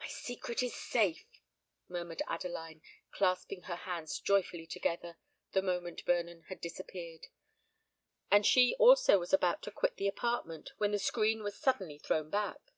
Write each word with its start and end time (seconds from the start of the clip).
"My 0.00 0.08
secret 0.08 0.60
is 0.60 0.74
safe!" 0.74 1.24
murmured 1.88 2.20
Adeline, 2.26 2.82
clasping 3.12 3.62
her 3.62 3.76
hands 3.76 4.18
joyfully 4.18 4.66
together, 4.66 5.18
the 5.52 5.62
moment 5.62 6.00
Vernon 6.04 6.42
had 6.48 6.60
disappeared;—and 6.60 8.44
she 8.44 8.74
also 8.80 9.20
was 9.20 9.32
about 9.32 9.62
to 9.62 9.70
quit 9.70 9.94
the 9.94 10.08
apartment, 10.08 10.72
when 10.78 10.90
the 10.90 10.98
screen 10.98 11.44
was 11.44 11.56
suddenly 11.56 12.00
thrown 12.00 12.28
back. 12.28 12.72